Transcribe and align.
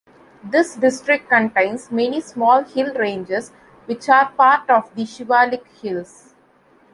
This 0.43 0.73
district 0.77 1.29
contains 1.29 1.91
many 1.91 2.21
small 2.21 2.63
hill 2.63 2.91
ranges 2.95 3.51
which 3.85 4.09
are 4.09 4.31
part 4.31 4.67
of 4.67 4.89
the 4.95 5.03
Shivalik 5.03 5.67
Hills. 5.79 6.33